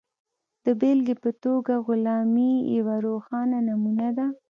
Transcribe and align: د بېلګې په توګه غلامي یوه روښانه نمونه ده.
د 0.65 0.67
بېلګې 0.79 1.15
په 1.23 1.29
توګه 1.43 1.73
غلامي 1.85 2.51
یوه 2.77 2.95
روښانه 3.07 3.57
نمونه 3.67 4.07
ده. 4.17 4.27